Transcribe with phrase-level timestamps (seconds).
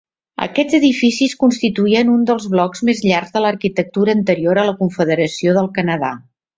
[0.43, 5.75] Aquests edificis constituïen un dels blocs més llargs de l'arquitectura anterior a la Confederació del
[5.81, 6.17] Canadà.